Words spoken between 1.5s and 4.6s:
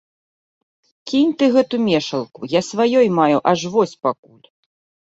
гэту мешалку, я сваёй маю аж вось пакуль!